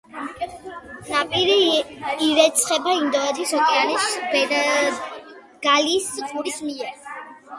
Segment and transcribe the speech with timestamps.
[1.09, 1.57] ნაპირი
[2.27, 7.07] ირეცხება ინდოეთის ოკეანის ბენგალიის ყურის მიერ.